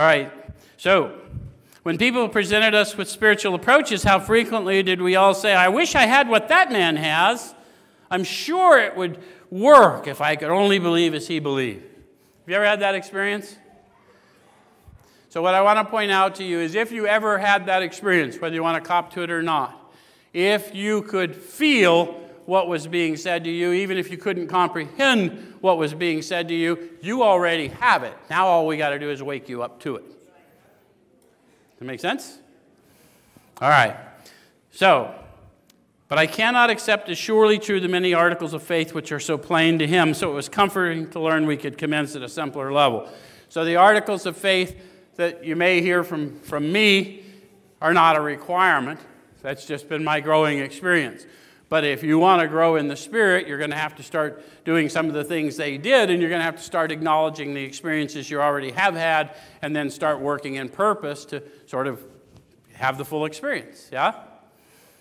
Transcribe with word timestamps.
All 0.00 0.06
right. 0.06 0.32
So, 0.78 1.12
when 1.82 1.98
people 1.98 2.26
presented 2.30 2.74
us 2.74 2.96
with 2.96 3.06
spiritual 3.06 3.54
approaches, 3.54 4.02
how 4.02 4.18
frequently 4.18 4.82
did 4.82 5.02
we 5.02 5.14
all 5.14 5.34
say, 5.34 5.52
I 5.52 5.68
wish 5.68 5.94
I 5.94 6.06
had 6.06 6.26
what 6.26 6.48
that 6.48 6.72
man 6.72 6.96
has? 6.96 7.54
I'm 8.10 8.24
sure 8.24 8.80
it 8.80 8.96
would 8.96 9.18
work 9.50 10.06
if 10.06 10.22
I 10.22 10.36
could 10.36 10.48
only 10.48 10.78
believe 10.78 11.12
as 11.12 11.28
he 11.28 11.38
believed. 11.38 11.82
Have 11.82 12.48
you 12.48 12.54
ever 12.54 12.64
had 12.64 12.80
that 12.80 12.94
experience? 12.94 13.58
So, 15.28 15.42
what 15.42 15.54
I 15.54 15.60
want 15.60 15.78
to 15.80 15.84
point 15.84 16.10
out 16.10 16.36
to 16.36 16.44
you 16.44 16.60
is 16.60 16.74
if 16.74 16.92
you 16.92 17.06
ever 17.06 17.36
had 17.36 17.66
that 17.66 17.82
experience, 17.82 18.40
whether 18.40 18.54
you 18.54 18.62
want 18.62 18.82
to 18.82 18.88
cop 18.88 19.12
to 19.12 19.22
it 19.22 19.30
or 19.30 19.42
not, 19.42 19.92
if 20.32 20.74
you 20.74 21.02
could 21.02 21.36
feel 21.36 22.18
what 22.50 22.66
was 22.66 22.88
being 22.88 23.16
said 23.16 23.44
to 23.44 23.50
you, 23.50 23.70
even 23.70 23.96
if 23.96 24.10
you 24.10 24.16
couldn't 24.16 24.48
comprehend 24.48 25.54
what 25.60 25.78
was 25.78 25.94
being 25.94 26.20
said 26.20 26.48
to 26.48 26.54
you, 26.54 26.90
you 27.00 27.22
already 27.22 27.68
have 27.68 28.02
it. 28.02 28.12
Now, 28.28 28.48
all 28.48 28.66
we 28.66 28.76
got 28.76 28.88
to 28.88 28.98
do 28.98 29.08
is 29.08 29.22
wake 29.22 29.48
you 29.48 29.62
up 29.62 29.78
to 29.82 29.94
it. 29.94 30.04
Does 30.04 30.18
that 31.78 31.84
make 31.84 32.00
sense? 32.00 32.40
All 33.60 33.68
right. 33.68 33.96
So, 34.72 35.14
but 36.08 36.18
I 36.18 36.26
cannot 36.26 36.70
accept 36.70 37.08
as 37.08 37.16
surely 37.16 37.56
true 37.56 37.78
the 37.78 37.86
many 37.86 38.14
articles 38.14 38.52
of 38.52 38.64
faith 38.64 38.94
which 38.94 39.12
are 39.12 39.20
so 39.20 39.38
plain 39.38 39.78
to 39.78 39.86
him. 39.86 40.12
So 40.12 40.32
it 40.32 40.34
was 40.34 40.48
comforting 40.48 41.08
to 41.10 41.20
learn 41.20 41.46
we 41.46 41.56
could 41.56 41.78
commence 41.78 42.16
at 42.16 42.22
a 42.22 42.28
simpler 42.28 42.72
level. 42.72 43.08
So 43.48 43.64
the 43.64 43.76
articles 43.76 44.26
of 44.26 44.36
faith 44.36 44.76
that 45.14 45.44
you 45.44 45.54
may 45.54 45.82
hear 45.82 46.02
from, 46.02 46.40
from 46.40 46.72
me 46.72 47.22
are 47.80 47.94
not 47.94 48.16
a 48.16 48.20
requirement. 48.20 48.98
That's 49.40 49.66
just 49.66 49.88
been 49.88 50.02
my 50.02 50.18
growing 50.18 50.58
experience. 50.58 51.26
But 51.70 51.84
if 51.84 52.02
you 52.02 52.18
want 52.18 52.42
to 52.42 52.48
grow 52.48 52.74
in 52.74 52.88
the 52.88 52.96
Spirit, 52.96 53.46
you're 53.46 53.56
going 53.56 53.70
to 53.70 53.76
have 53.76 53.94
to 53.94 54.02
start 54.02 54.44
doing 54.64 54.88
some 54.88 55.06
of 55.06 55.14
the 55.14 55.24
things 55.24 55.56
they 55.56 55.78
did, 55.78 56.10
and 56.10 56.20
you're 56.20 56.28
going 56.28 56.40
to 56.40 56.44
have 56.44 56.56
to 56.56 56.62
start 56.62 56.90
acknowledging 56.90 57.54
the 57.54 57.62
experiences 57.62 58.28
you 58.28 58.42
already 58.42 58.72
have 58.72 58.94
had, 58.94 59.36
and 59.62 59.74
then 59.74 59.88
start 59.88 60.20
working 60.20 60.56
in 60.56 60.68
purpose 60.68 61.24
to 61.26 61.42
sort 61.66 61.86
of 61.86 62.02
have 62.74 62.98
the 62.98 63.04
full 63.04 63.24
experience. 63.24 63.88
Yeah? 63.92 64.14